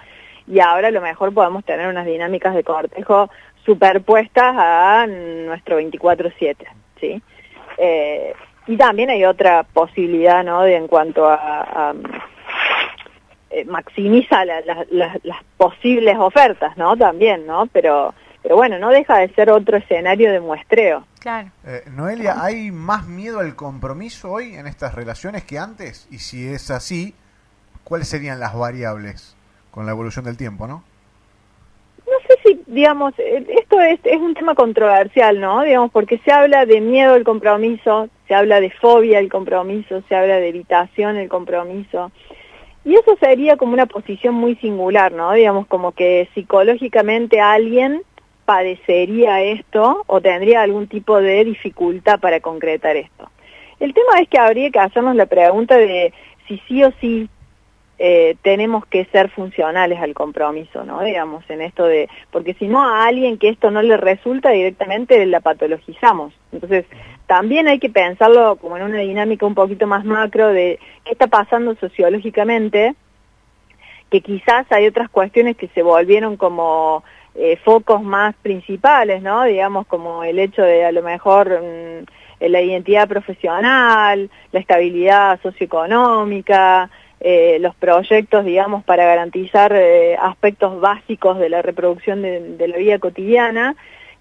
y 0.50 0.58
ahora 0.58 0.88
a 0.88 0.91
lo 0.91 1.00
mejor 1.00 1.32
podemos 1.32 1.64
tener 1.64 1.87
unas 1.87 2.05
dinámicas 2.05 2.55
de 2.55 2.64
cortejo 2.64 3.31
superpuestas 3.64 4.55
a 4.58 5.06
nuestro 5.06 5.81
24-7, 5.81 6.56
¿sí? 6.99 7.23
Eh, 7.79 8.35
y 8.67 8.76
también 8.76 9.11
hay 9.11 9.25
otra 9.25 9.62
posibilidad, 9.62 10.43
¿no?, 10.43 10.62
de 10.62 10.76
en 10.76 10.88
cuanto 10.88 11.29
a, 11.29 11.94
eh, 13.50 13.64
maximiza 13.64 14.44
las 14.44 15.44
posibles 15.56 16.17
ofertas, 16.19 16.76
¿no?, 16.76 16.97
también, 16.97 17.47
¿no?, 17.47 17.67
pero... 17.67 18.12
Pero 18.43 18.56
bueno, 18.56 18.79
no 18.79 18.88
deja 18.88 19.19
de 19.19 19.29
ser 19.35 19.50
otro 19.50 19.76
escenario 19.76 20.32
de 20.32 20.41
muestreo. 20.41 21.06
Claro. 21.19 21.50
Eh, 21.67 21.82
Noelia, 21.91 22.43
¿hay 22.43 22.70
más 22.70 23.06
miedo 23.06 23.41
al 23.41 23.55
compromiso 23.55 24.31
hoy 24.31 24.55
en 24.55 24.67
estas 24.67 24.94
relaciones 24.94 25.44
que 25.44 25.58
antes? 25.58 26.08
Y 26.11 26.21
si 26.21 26.49
es 26.49 26.71
así, 26.71 27.14
¿cuáles 27.85 28.09
serían 28.09 28.40
las 28.40 28.57
variables? 28.57 29.37
Con 29.71 29.87
la 29.87 29.93
evolución 29.93 30.25
del 30.25 30.37
tiempo, 30.37 30.67
¿no? 30.67 30.83
No 32.07 32.17
sé 32.27 32.39
si, 32.45 32.62
digamos, 32.67 33.15
eh, 33.19 33.47
esto 33.49 33.81
es, 33.81 34.00
un 34.21 34.35
tema 34.35 34.55
controversial, 34.55 35.41
¿no? 35.41 35.62
Digamos, 35.62 35.91
porque 35.93 36.19
se 36.19 36.33
habla 36.33 36.67
de 36.67 36.81
miedo 36.81 37.15
al 37.15 37.25
compromiso, 37.25 38.09
se 38.27 38.35
habla 38.35 38.61
de 38.61 38.71
fobia 38.71 39.19
al 39.19 39.29
compromiso, 39.29 40.03
se 40.09 40.17
habla 40.17 40.37
de 40.37 40.49
evitación 40.49 41.17
al 41.17 41.29
compromiso. 41.29 42.11
Y 42.85 42.95
eso 42.95 43.17
sería 43.21 43.57
como 43.57 43.75
una 43.75 43.87
posición 43.87 44.35
muy 44.35 44.57
singular, 44.57 45.12
¿no? 45.12 45.33
Digamos, 45.33 45.67
como 45.67 45.93
que 45.93 46.29
psicológicamente 46.35 47.41
alguien 47.41 48.03
padecería 48.45 49.43
esto 49.43 50.03
o 50.07 50.21
tendría 50.21 50.62
algún 50.62 50.89
tipo 50.89 51.21
de 51.21 51.45
dificultad 51.45 52.19
para 52.19 52.41
concretar 52.41 52.97
esto. 52.97 53.31
El 53.79 53.95
tema 53.95 54.21
es 54.21 54.29
que 54.29 54.39
habría 54.39 54.71
que 54.71 54.81
hacernos 54.81 55.15
la 55.15 55.27
pregunta 55.27 55.77
de 55.77 56.12
si 56.49 56.59
sí 56.67 56.83
o 56.83 56.93
sí 57.00 57.29
eh, 58.02 58.37
tenemos 58.40 58.87
que 58.87 59.04
ser 59.12 59.28
funcionales 59.28 60.00
al 60.00 60.14
compromiso, 60.14 60.85
¿no? 60.85 61.02
Digamos, 61.02 61.45
en 61.50 61.61
esto 61.61 61.85
de, 61.85 62.09
porque 62.30 62.54
si 62.54 62.66
no 62.66 62.83
a 62.83 63.04
alguien 63.04 63.37
que 63.37 63.50
esto 63.50 63.71
no 63.71 63.83
le 63.83 63.99
resulta 63.99 64.49
directamente 64.49 65.26
la 65.26 65.40
patologizamos. 65.40 66.33
Entonces, 66.50 66.87
también 67.26 67.69
hay 67.69 67.78
que 67.78 67.90
pensarlo 67.90 68.57
como 68.57 68.78
en 68.78 68.85
una 68.85 69.00
dinámica 69.00 69.45
un 69.45 69.54
poquito 69.54 69.87
más 69.87 70.07
macro 70.07 70.49
de 70.49 70.78
qué 71.04 71.12
está 71.12 71.26
pasando 71.26 71.75
sociológicamente, 71.75 72.95
que 74.11 74.23
quizás 74.23 74.64
hay 74.73 74.87
otras 74.87 75.11
cuestiones 75.11 75.59
que 75.59 75.69
se 75.69 75.83
volvieron 75.83 76.38
como 76.38 77.04
eh, 77.35 77.59
focos 77.62 78.02
más 78.02 78.35
principales, 78.37 79.21
¿no? 79.21 79.45
Digamos, 79.45 79.87
como 79.87 80.25
el 80.25 80.38
hecho 80.38 80.62
de 80.62 80.87
a 80.87 80.92
lo 80.92 81.02
mejor 81.02 81.50
mm, 81.50 82.49
la 82.49 82.62
identidad 82.62 83.07
profesional, 83.07 84.30
la 84.52 84.59
estabilidad 84.59 85.38
socioeconómica, 85.42 86.88
eh, 87.21 87.59
los 87.61 87.75
proyectos, 87.75 88.45
digamos, 88.45 88.85
para 88.85 89.05
garantizar 89.05 89.73
eh, 89.75 90.17
aspectos 90.17 90.81
básicos 90.81 91.39
de 91.39 91.49
la 91.49 91.62
reproducción 91.62 92.23
de, 92.23 92.69
la 92.69 92.77
vida 92.77 92.99
cotidiana, 92.99 93.77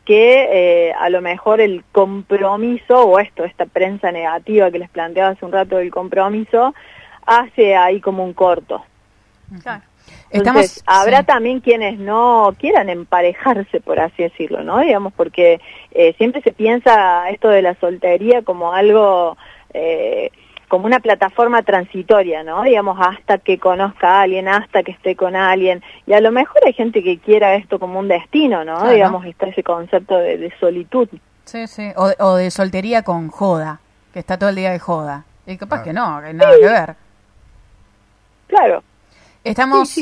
que 0.06 0.48
eh, 0.90 0.94
a 1.00 1.10
lo 1.10 1.22
mejor 1.22 1.62
el 1.62 1.84
compromiso, 1.92 3.04
o 3.04 3.20
esto, 3.20 3.44
esta 3.44 3.66
prensa 3.66 4.12
negativa 4.12 4.72
que 4.72 4.80
les 4.80 4.90
planteaba 4.90 5.32
hace 5.32 5.46
un 5.46 5.52
rato 5.52 5.78
del 5.78 5.92
compromiso, 5.92 6.74
hace 7.26 7.76
ahí 7.76 8.02
como 8.02 8.24
un 8.24 8.34
corto. 8.34 8.84
Entonces, 10.32 10.84
habrá 10.86 11.24
también 11.24 11.60
quienes 11.60 12.00
no 12.00 12.54
quieran 12.60 12.90
emparejarse, 12.90 13.82
por 13.82 14.00
así 14.00 14.24
decirlo, 14.24 14.64
¿no? 14.64 14.80
Digamos, 14.80 15.14
porque 15.14 15.60
eh, 15.92 16.14
siempre 16.18 16.42
se 16.42 16.52
piensa 16.52 17.30
esto 17.30 17.50
de 17.50 17.62
la 17.62 17.76
soltería 17.76 18.44
como 18.44 18.74
algo, 18.74 19.38
eh, 19.74 20.32
como 20.70 20.86
una 20.86 21.00
plataforma 21.00 21.64
transitoria, 21.64 22.44
¿no? 22.44 22.62
Digamos, 22.64 22.98
hasta 23.02 23.40
que 23.40 23.58
conozca 23.58 24.20
a 24.20 24.22
alguien, 24.22 24.48
hasta 24.48 24.84
que 24.84 24.92
esté 24.92 25.16
con 25.16 25.36
alguien. 25.36 25.84
Y 26.06 26.14
a 26.14 26.22
lo 26.22 26.32
mejor 26.32 26.62
hay 26.66 26.74
gente 26.74 27.04
que 27.04 27.18
quiera 27.18 27.56
esto 27.56 27.80
como 27.80 28.00
un 28.00 28.08
destino, 28.08 28.64
¿no? 28.64 28.90
Digamos, 28.90 29.26
está 29.26 29.48
ese 29.48 29.64
concepto 29.64 30.18
de, 30.18 30.54
solitud. 30.60 31.10
Sí, 31.46 31.68
sí, 31.68 31.92
o, 31.96 32.36
de 32.36 32.52
soltería 32.52 33.02
con 33.02 33.30
joda, 33.30 33.80
que 34.14 34.20
está 34.20 34.38
todo 34.38 34.50
el 34.50 34.56
día 34.56 34.72
de 34.72 34.80
joda. 34.80 35.26
Y 35.48 35.58
capaz 35.58 35.82
que 35.82 35.92
no, 35.92 36.22
que 36.22 36.28
hay 36.28 36.34
nada 36.36 36.56
que 36.60 36.68
ver. 36.68 36.96
Claro, 38.48 38.84
Estamos, 39.50 39.98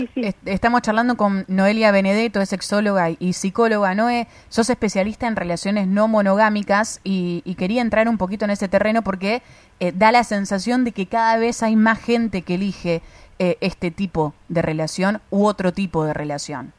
estamos 0.45 0.81
charlando 0.81 1.15
con 1.15 1.45
Noelia 1.47 1.93
Benedetto, 1.93 2.41
es 2.41 2.49
sexóloga 2.49 3.11
y 3.17 3.31
psicóloga. 3.31 3.95
Noé, 3.95 4.27
sos 4.49 4.69
especialista 4.69 5.25
en 5.25 5.37
relaciones 5.37 5.87
no 5.87 6.09
monogámicas 6.09 6.99
y, 7.05 7.55
quería 7.57 7.81
entrar 7.81 8.09
un 8.09 8.17
poquito 8.17 8.43
en 8.43 8.51
ese 8.51 8.67
terreno 8.67 9.03
porque 9.03 9.41
eh, 9.79 9.93
da 9.95 10.11
la 10.11 10.25
sensación 10.25 10.83
de 10.83 10.91
que 10.91 11.05
cada 11.05 11.37
vez 11.37 11.63
hay 11.63 11.77
más 11.77 11.97
gente 11.97 12.41
que 12.41 12.55
elige 12.55 13.01
eh, 13.39 13.55
este 13.61 13.89
tipo 13.89 14.33
de 14.49 14.61
relación 14.61 15.21
u 15.29 15.45
otro 15.45 15.71
tipo 15.71 16.03
de 16.03 16.13
relación. 16.13 16.73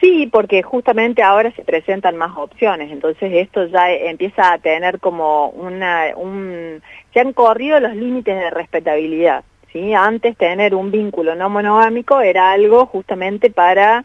Sí, 0.00 0.28
porque 0.32 0.64
justamente 0.64 1.22
ahora 1.22 1.52
se 1.52 1.62
presentan 1.62 2.16
más 2.16 2.36
opciones, 2.36 2.90
entonces 2.90 3.30
esto 3.32 3.66
ya 3.66 3.88
empieza 3.88 4.52
a 4.52 4.58
tener 4.58 4.98
como 4.98 5.50
una, 5.50 6.06
un, 6.16 6.82
se 7.14 7.20
han 7.20 7.32
corrido 7.32 7.78
los 7.78 7.94
límites 7.94 8.34
de 8.34 8.50
respetabilidad. 8.50 9.44
¿Sí? 9.72 9.94
Antes 9.94 10.36
tener 10.36 10.74
un 10.74 10.90
vínculo 10.90 11.34
no 11.34 11.48
monogámico 11.48 12.20
era 12.20 12.52
algo 12.52 12.86
justamente 12.86 13.50
para 13.50 14.04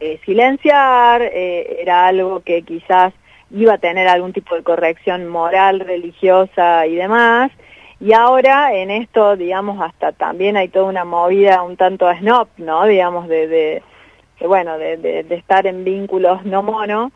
eh, 0.00 0.18
silenciar, 0.24 1.22
eh, 1.22 1.78
era 1.80 2.06
algo 2.08 2.40
que 2.40 2.62
quizás 2.62 3.12
iba 3.50 3.74
a 3.74 3.78
tener 3.78 4.08
algún 4.08 4.32
tipo 4.32 4.54
de 4.54 4.62
corrección 4.62 5.28
moral, 5.28 5.80
religiosa 5.80 6.86
y 6.86 6.96
demás. 6.96 7.50
Y 8.00 8.12
ahora 8.12 8.74
en 8.74 8.90
esto, 8.90 9.36
digamos, 9.36 9.80
hasta 9.80 10.12
también 10.12 10.56
hay 10.56 10.68
toda 10.68 10.86
una 10.86 11.04
movida 11.04 11.62
un 11.62 11.76
tanto 11.76 12.12
snob, 12.18 12.48
¿no? 12.58 12.84
Digamos, 12.86 13.28
de, 13.28 13.82
bueno, 14.40 14.76
de, 14.78 15.24
estar 15.30 15.66
en 15.66 15.84
vínculos 15.84 16.44
no 16.44 16.62
mono. 16.62 17.12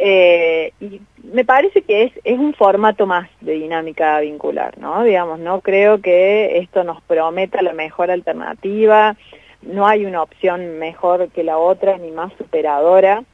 Eh, 0.00 0.72
y 0.80 1.00
me 1.24 1.44
parece 1.44 1.82
que 1.82 2.04
es, 2.04 2.12
es 2.22 2.38
un 2.38 2.54
formato 2.54 3.06
más 3.06 3.28
de 3.40 3.54
dinámica 3.54 4.20
vincular, 4.20 4.78
¿no? 4.78 5.02
Digamos, 5.02 5.40
no 5.40 5.60
creo 5.60 6.00
que 6.00 6.58
esto 6.58 6.84
nos 6.84 7.02
prometa 7.02 7.62
la 7.62 7.72
mejor 7.72 8.10
alternativa, 8.10 9.16
no 9.62 9.88
hay 9.88 10.06
una 10.06 10.22
opción 10.22 10.78
mejor 10.78 11.28
que 11.30 11.42
la 11.42 11.58
otra 11.58 11.98
ni 11.98 12.12
más 12.12 12.32
superadora. 12.38 13.24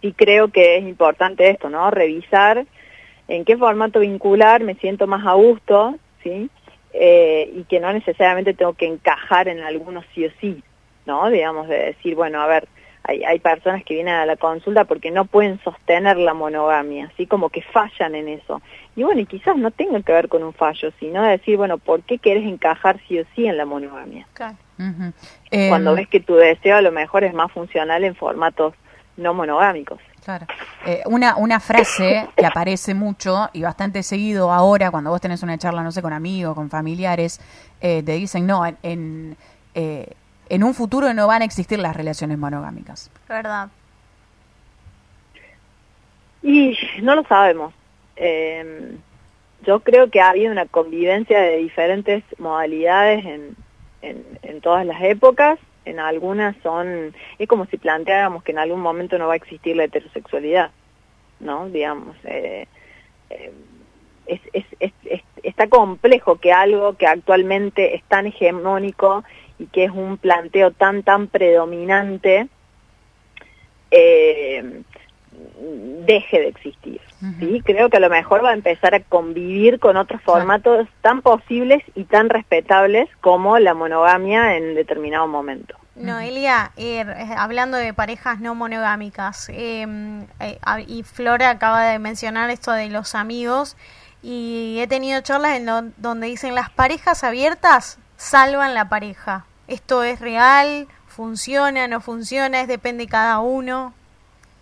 Y 0.00 0.12
creo 0.12 0.48
que 0.48 0.76
es 0.76 0.84
importante 0.84 1.48
esto, 1.48 1.70
¿no? 1.70 1.90
Revisar 1.90 2.66
en 3.28 3.44
qué 3.44 3.56
formato 3.56 4.00
vincular 4.00 4.62
me 4.62 4.74
siento 4.74 5.06
más 5.06 5.26
a 5.26 5.34
gusto, 5.34 5.96
¿sí? 6.22 6.50
Eh, 6.92 7.50
y 7.54 7.64
que 7.64 7.80
no 7.80 7.92
necesariamente 7.92 8.54
tengo 8.54 8.74
que 8.74 8.86
encajar 8.86 9.48
en 9.48 9.60
algunos 9.60 10.04
sí 10.14 10.26
o 10.26 10.30
sí, 10.40 10.62
¿no? 11.06 11.28
Digamos, 11.30 11.68
de 11.68 11.86
decir, 11.86 12.14
bueno, 12.14 12.40
a 12.40 12.46
ver, 12.46 12.68
hay, 13.04 13.22
hay 13.22 13.38
personas 13.38 13.84
que 13.84 13.94
vienen 13.94 14.14
a 14.14 14.26
la 14.26 14.36
consulta 14.36 14.84
porque 14.84 15.10
no 15.10 15.26
pueden 15.26 15.60
sostener 15.62 16.16
la 16.16 16.34
monogamia, 16.34 17.10
así 17.12 17.26
como 17.26 17.50
que 17.50 17.62
fallan 17.62 18.14
en 18.14 18.28
eso. 18.28 18.62
Y 18.96 19.02
bueno, 19.02 19.20
y 19.20 19.26
quizás 19.26 19.56
no 19.56 19.70
tenga 19.70 20.02
que 20.02 20.12
ver 20.12 20.28
con 20.28 20.42
un 20.42 20.54
fallo, 20.54 20.90
sino 20.98 21.22
decir, 21.22 21.56
bueno, 21.56 21.78
¿por 21.78 22.02
qué 22.02 22.18
quieres 22.18 22.44
encajar 22.44 23.00
sí 23.06 23.18
o 23.20 23.24
sí 23.34 23.46
en 23.46 23.56
la 23.56 23.66
monogamia? 23.66 24.26
Claro. 24.32 24.56
Cuando 25.68 25.90
em, 25.90 25.96
ves 25.96 26.08
que 26.08 26.20
tu 26.20 26.34
deseo 26.34 26.76
a 26.76 26.82
lo 26.82 26.90
mejor 26.92 27.24
es 27.24 27.34
más 27.34 27.52
funcional 27.52 28.02
en 28.04 28.14
formatos 28.14 28.74
no 29.16 29.34
monogámicos. 29.34 30.00
Claro. 30.24 30.46
Eh, 30.86 31.02
una, 31.06 31.36
una 31.36 31.60
frase 31.60 32.26
que 32.34 32.46
aparece 32.46 32.94
mucho 32.94 33.50
y 33.52 33.62
bastante 33.62 34.02
seguido 34.02 34.50
ahora 34.50 34.90
cuando 34.90 35.10
vos 35.10 35.20
tenés 35.20 35.42
una 35.42 35.58
charla, 35.58 35.82
no 35.82 35.92
sé, 35.92 36.00
con 36.00 36.12
amigos, 36.12 36.54
con 36.54 36.70
familiares, 36.70 37.40
eh, 37.80 38.02
te 38.02 38.12
dicen, 38.12 38.46
no, 38.46 38.64
en, 38.82 39.36
eh, 39.74 40.14
en 40.48 40.64
un 40.64 40.74
futuro 40.74 41.12
no 41.14 41.26
van 41.26 41.42
a 41.42 41.44
existir 41.44 41.78
las 41.78 41.96
relaciones 41.96 42.38
monogámicas. 42.38 43.10
¿Verdad? 43.28 43.68
Y 46.42 46.76
no 47.02 47.14
lo 47.14 47.24
sabemos. 47.24 47.72
Em, 48.16 48.98
yo 49.64 49.80
creo 49.80 50.10
que 50.10 50.20
ha 50.20 50.30
habido 50.30 50.52
una 50.52 50.66
convivencia 50.66 51.40
de 51.40 51.56
diferentes 51.56 52.22
modalidades 52.38 53.24
en, 53.24 53.56
en, 54.02 54.60
todas 54.60 54.84
las 54.84 55.02
épocas. 55.02 55.58
En 55.86 55.98
algunas 55.98 56.54
son, 56.62 57.14
es 57.38 57.48
como 57.48 57.66
si 57.66 57.76
planteáramos 57.76 58.42
que 58.42 58.52
en 58.52 58.58
algún 58.58 58.80
momento 58.80 59.18
no 59.18 59.26
va 59.26 59.34
a 59.34 59.36
existir 59.36 59.76
la 59.76 59.84
heterosexualidad, 59.84 60.70
¿no? 61.40 61.68
Digamos, 61.68 62.16
eh, 62.24 62.66
eh, 63.30 63.52
es, 64.26 64.40
es, 64.52 64.64
es, 64.80 65.22
está 65.42 65.68
complejo 65.68 66.36
que 66.36 66.52
algo 66.52 66.96
que 66.96 67.06
actualmente 67.06 67.94
es 67.94 68.02
tan 68.04 68.26
hegemónico 68.26 69.24
y 69.58 69.66
que 69.66 69.84
es 69.84 69.90
un 69.90 70.16
planteo 70.18 70.70
tan, 70.72 71.02
tan 71.02 71.28
predominante, 71.28 72.48
eh, 73.90 74.82
deje 76.06 76.40
de 76.40 76.48
existir. 76.48 77.00
¿sí? 77.38 77.62
Creo 77.64 77.88
que 77.88 77.96
a 77.96 78.00
lo 78.00 78.10
mejor 78.10 78.44
va 78.44 78.50
a 78.50 78.54
empezar 78.54 78.94
a 78.94 79.00
convivir 79.00 79.78
con 79.78 79.96
otros 79.96 80.20
formatos 80.22 80.88
tan 81.00 81.22
posibles 81.22 81.82
y 81.94 82.04
tan 82.04 82.28
respetables 82.28 83.08
como 83.20 83.58
la 83.58 83.74
monogamia 83.74 84.56
en 84.56 84.74
determinado 84.74 85.26
momento. 85.26 85.76
Noelia, 85.96 86.72
eh, 86.76 87.04
hablando 87.36 87.76
de 87.76 87.94
parejas 87.94 88.40
no 88.40 88.54
monogámicas, 88.56 89.48
em, 89.50 90.26
eh, 90.40 90.58
y 90.88 91.04
Flora 91.04 91.50
acaba 91.50 91.84
de 91.84 92.00
mencionar 92.00 92.50
esto 92.50 92.72
de 92.72 92.90
los 92.90 93.14
amigos, 93.14 93.76
y 94.20 94.78
he 94.80 94.86
tenido 94.86 95.20
charlas 95.20 95.56
en 95.56 95.92
donde 95.98 96.26
dicen 96.26 96.54
las 96.54 96.70
parejas 96.70 97.22
abiertas 97.22 97.98
salvan 98.16 98.74
la 98.74 98.88
pareja. 98.88 99.44
¿Esto 99.68 100.02
es 100.02 100.20
real? 100.20 100.86
¿Funciona? 101.06 101.88
¿No 101.88 102.00
funciona? 102.00 102.60
¿Es 102.60 102.68
depende 102.68 103.04
de 103.04 103.10
cada 103.10 103.40
uno? 103.40 103.94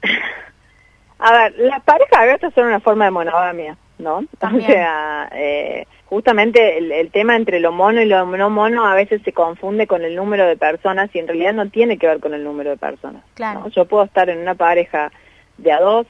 A 1.18 1.32
ver, 1.32 1.54
las 1.59 1.82
parejas 1.85 2.18
abiertas 2.18 2.52
son 2.52 2.66
una 2.66 2.80
forma 2.80 3.04
de 3.04 3.12
monogamia, 3.12 3.76
¿no? 3.99 4.25
O 4.40 4.61
sea, 4.66 5.30
eh, 5.32 5.87
justamente 6.06 6.78
el, 6.78 7.11
tema 7.12 7.37
entre 7.37 7.61
lo 7.61 7.71
mono 7.71 8.02
y 8.02 8.06
lo 8.06 8.26
no 8.26 8.50
mono 8.50 8.85
a 8.87 8.94
veces 8.94 9.23
se 9.23 9.32
confunde 9.32 9.87
con 9.87 10.02
el 10.02 10.16
número 10.16 10.44
de 10.47 10.56
personas 10.56 11.09
y 11.14 11.21
en 11.21 11.28
realidad 11.28 11.54
no 11.54 11.71
tiene 11.71 11.97
que 11.97 12.09
ver 12.09 12.18
con 12.18 12.35
el 12.35 12.42
número 12.42 12.71
de 12.71 12.76
personas. 12.76 13.23
Claro. 13.35 13.68
Yo 13.68 13.85
puedo 13.85 14.02
estar 14.02 14.28
en 14.30 14.40
una 14.40 14.56
pareja 14.56 15.12
de 15.59 15.71
a 15.71 15.80
dos 15.80 16.09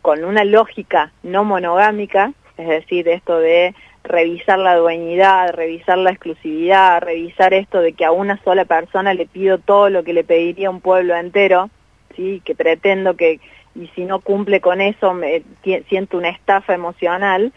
con 0.00 0.24
una 0.24 0.44
lógica 0.44 1.12
no 1.22 1.44
monogámica, 1.44 2.32
es 2.56 2.68
decir, 2.68 3.06
esto 3.08 3.38
de 3.38 3.74
revisar 4.04 4.58
la 4.58 4.76
dueñidad, 4.76 5.52
revisar 5.52 5.98
la 5.98 6.10
exclusividad, 6.10 7.00
revisar 7.02 7.54
esto 7.54 7.80
de 7.80 7.92
que 7.92 8.04
a 8.04 8.12
una 8.12 8.42
sola 8.42 8.64
persona 8.64 9.14
le 9.14 9.26
pido 9.26 9.58
todo 9.58 9.90
lo 9.90 10.02
que 10.02 10.12
le 10.12 10.24
pediría 10.24 10.68
a 10.68 10.70
un 10.70 10.80
pueblo 10.80 11.14
entero, 11.14 11.70
sí, 12.16 12.42
que 12.44 12.54
pretendo 12.54 13.16
que 13.16 13.40
y 13.74 13.86
si 13.94 14.04
no 14.04 14.20
cumple 14.20 14.60
con 14.60 14.82
eso 14.82 15.14
me 15.14 15.42
siento 15.88 16.18
una 16.18 16.28
estafa 16.28 16.74
emocional 16.74 17.52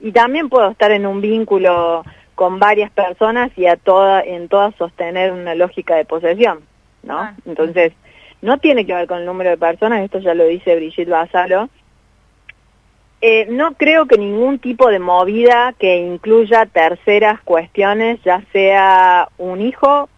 y 0.00 0.10
también 0.10 0.48
puedo 0.48 0.70
estar 0.70 0.90
en 0.90 1.06
un 1.06 1.20
vínculo 1.20 2.02
con 2.34 2.58
varias 2.58 2.90
personas 2.90 3.50
y 3.56 3.66
a 3.66 3.76
toda 3.76 4.22
en 4.22 4.48
todas 4.48 4.74
sostener 4.74 5.32
una 5.32 5.54
lógica 5.54 5.94
de 5.94 6.04
posesión, 6.04 6.60
¿no? 7.04 7.18
Ah. 7.18 7.34
Entonces, 7.46 7.92
no 8.40 8.58
tiene 8.58 8.84
que 8.84 8.94
ver 8.94 9.06
con 9.06 9.18
el 9.18 9.26
número 9.26 9.50
de 9.50 9.56
personas, 9.56 10.02
esto 10.02 10.18
ya 10.18 10.34
lo 10.34 10.44
dice 10.46 10.74
Brigitte 10.74 11.10
Basalo, 11.10 11.68
eh, 13.24 13.46
no 13.48 13.74
creo 13.74 14.06
que 14.06 14.18
ningún 14.18 14.58
tipo 14.58 14.88
de 14.88 14.98
movida 14.98 15.74
que 15.78 15.98
incluya 15.98 16.66
terceras 16.66 17.40
cuestiones, 17.42 18.20
ya 18.24 18.42
sea 18.52 19.28
un 19.38 19.60
hijo, 19.60 20.08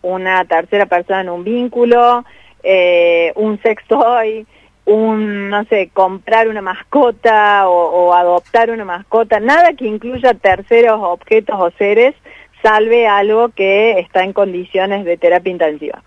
una 0.00 0.44
tercera 0.44 0.86
persona 0.86 1.22
en 1.22 1.30
un 1.30 1.42
vínculo, 1.42 2.24
eh, 2.62 3.32
un 3.34 3.60
sextoy, 3.62 4.46
un, 4.84 5.50
no 5.50 5.64
sé, 5.64 5.90
comprar 5.92 6.46
una 6.46 6.62
mascota 6.62 7.68
o, 7.68 8.14
adoptar 8.14 8.70
una 8.70 8.84
mascota, 8.84 9.40
nada 9.40 9.72
que 9.72 9.86
incluya 9.88 10.32
terceros 10.34 11.00
objetos 11.02 11.56
o 11.58 11.72
seres, 11.72 12.14
salve 12.62 13.08
algo 13.08 13.48
que 13.48 13.98
está 13.98 14.22
en 14.22 14.32
condiciones 14.32 15.04
de 15.04 15.16
terapia 15.16 15.50
intensiva. 15.50 16.00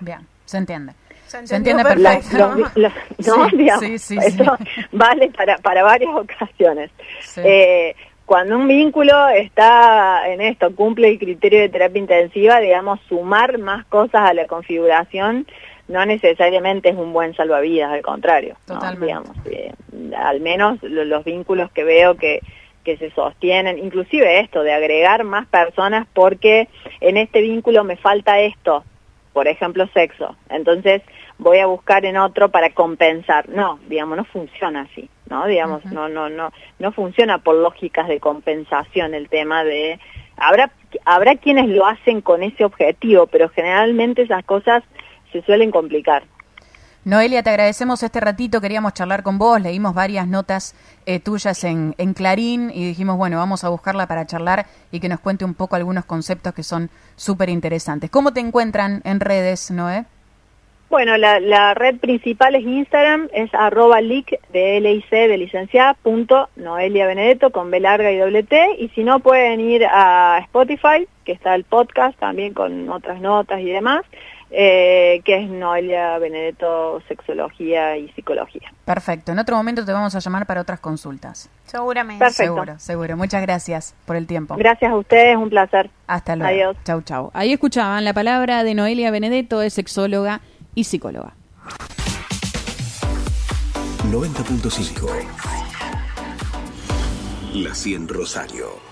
Bien, 0.00 0.26
se 0.46 0.58
entiende. 0.58 0.94
Se, 1.26 1.56
entiende 1.56 1.82
perfecto. 1.82 2.54
sí, 3.80 3.98
sí, 3.98 4.18
eso 4.18 4.56
vale 4.92 5.30
para, 5.30 5.58
para 5.58 5.82
varias 5.82 6.14
ocasiones. 6.14 6.90
Eh, 7.36 7.94
cuando 8.24 8.56
un 8.56 8.66
vínculo 8.66 9.28
está 9.28 10.28
en 10.28 10.40
esto, 10.40 10.74
cumple 10.74 11.08
el 11.08 11.18
criterio 11.18 11.60
de 11.60 11.68
terapia 11.68 12.00
intensiva, 12.00 12.58
digamos, 12.60 13.00
sumar 13.08 13.58
más 13.58 13.86
cosas 13.86 14.22
a 14.22 14.34
la 14.34 14.46
configuración 14.46 15.46
no 15.88 16.04
necesariamente 16.04 16.88
es 16.90 16.96
un 16.96 17.12
buen 17.12 17.34
salvavidas, 17.34 17.92
al 17.92 18.02
contrario. 18.02 18.56
Digamos, 19.00 19.30
eh, 19.46 19.72
al 20.16 20.40
menos 20.40 20.82
los 20.82 21.24
vínculos 21.24 21.70
que 21.70 21.84
veo 21.84 22.16
que, 22.16 22.40
que 22.84 22.96
se 22.96 23.10
sostienen, 23.10 23.78
inclusive 23.78 24.40
esto 24.40 24.62
de 24.62 24.72
agregar 24.72 25.24
más 25.24 25.46
personas 25.46 26.06
porque 26.12 26.68
en 27.00 27.16
este 27.16 27.40
vínculo 27.40 27.84
me 27.84 27.96
falta 27.96 28.40
esto, 28.40 28.84
por 29.32 29.48
ejemplo 29.48 29.86
sexo, 29.92 30.36
entonces 30.48 31.02
voy 31.38 31.58
a 31.58 31.66
buscar 31.66 32.04
en 32.04 32.16
otro 32.16 32.50
para 32.50 32.70
compensar. 32.70 33.48
No, 33.48 33.78
digamos, 33.88 34.16
no 34.16 34.24
funciona 34.24 34.82
así, 34.82 35.08
¿no? 35.28 35.46
Digamos, 35.46 35.84
no, 35.86 36.08
no, 36.08 36.28
no, 36.28 36.52
no 36.78 36.92
funciona 36.92 37.38
por 37.38 37.56
lógicas 37.56 38.08
de 38.08 38.20
compensación 38.20 39.14
el 39.14 39.28
tema 39.28 39.64
de 39.64 39.98
habrá 40.36 40.70
habrá 41.04 41.36
quienes 41.36 41.68
lo 41.68 41.86
hacen 41.86 42.20
con 42.20 42.42
ese 42.42 42.64
objetivo, 42.64 43.26
pero 43.26 43.48
generalmente 43.48 44.22
esas 44.22 44.44
cosas 44.44 44.82
se 45.32 45.42
suelen 45.42 45.70
complicar. 45.70 46.24
Noelia, 47.04 47.44
te 47.44 47.50
agradecemos 47.50 48.02
este 48.02 48.18
ratito, 48.18 48.60
queríamos 48.60 48.92
charlar 48.92 49.22
con 49.22 49.38
vos, 49.38 49.60
leímos 49.60 49.94
varias 49.94 50.26
notas 50.26 50.74
eh, 51.06 51.20
tuyas 51.20 51.62
en, 51.62 51.94
en, 51.98 52.14
Clarín 52.14 52.72
y 52.74 52.84
dijimos, 52.84 53.16
bueno, 53.16 53.36
vamos 53.36 53.62
a 53.62 53.68
buscarla 53.68 54.08
para 54.08 54.26
charlar 54.26 54.66
y 54.90 54.98
que 54.98 55.08
nos 55.08 55.20
cuente 55.20 55.44
un 55.44 55.54
poco 55.54 55.76
algunos 55.76 56.04
conceptos 56.04 56.52
que 56.52 56.64
son 56.64 56.90
súper 57.14 57.48
interesantes. 57.48 58.10
¿Cómo 58.10 58.32
te 58.32 58.40
encuentran 58.40 59.02
en 59.04 59.20
redes, 59.20 59.70
Noé? 59.70 60.04
Bueno, 60.88 61.16
la, 61.16 61.40
la, 61.40 61.74
red 61.74 61.96
principal 61.96 62.54
es 62.54 62.62
Instagram, 62.62 63.28
es 63.32 63.52
arroba 63.54 64.00
lic 64.00 64.40
de 64.52 64.80
LIC 64.80 65.10
de 65.10 65.36
licenciada 65.36 65.94
punto 65.94 66.48
Noelia 66.56 67.06
Benedetto 67.06 67.50
con 67.50 67.70
B 67.70 67.80
larga 67.80 68.12
y 68.12 68.18
doble 68.18 68.44
T 68.44 68.76
y 68.78 68.88
si 68.90 69.02
no 69.02 69.18
pueden 69.18 69.60
ir 69.60 69.84
a 69.84 70.38
Spotify, 70.44 71.08
que 71.24 71.32
está 71.32 71.54
el 71.54 71.64
podcast 71.64 72.16
también 72.18 72.54
con 72.54 72.88
otras 72.88 73.20
notas 73.20 73.60
y 73.60 73.70
demás 73.70 74.04
eh, 74.50 75.22
que 75.24 75.42
es 75.42 75.50
Noelia 75.50 76.18
Benedetto, 76.18 77.02
Sexología 77.08 77.96
y 77.96 78.08
Psicología. 78.12 78.72
Perfecto. 78.84 79.32
En 79.32 79.38
otro 79.38 79.56
momento 79.56 79.84
te 79.84 79.92
vamos 79.92 80.14
a 80.14 80.20
llamar 80.20 80.46
para 80.46 80.60
otras 80.60 80.78
consultas. 80.78 81.50
Seguramente. 81.64 82.24
Perfecto. 82.24 82.54
Seguro, 82.54 82.78
seguro. 82.78 83.16
Muchas 83.16 83.42
gracias 83.42 83.94
por 84.04 84.16
el 84.16 84.26
tiempo. 84.26 84.54
Gracias 84.56 84.90
a 84.90 84.96
ustedes, 84.96 85.36
un 85.36 85.50
placer. 85.50 85.90
Hasta 86.06 86.36
luego. 86.36 86.52
Adiós. 86.52 86.76
Chau, 86.84 87.02
chau. 87.02 87.30
Ahí 87.34 87.52
escuchaban 87.52 88.04
la 88.04 88.12
palabra 88.12 88.62
de 88.62 88.74
Noelia 88.74 89.10
Benedetto, 89.10 89.62
es 89.62 89.74
sexóloga 89.74 90.40
y 90.76 90.84
psicóloga. 90.84 91.34
90.5 94.12 95.26
La 97.54 97.74
100 97.74 98.06
Rosario. 98.08 98.86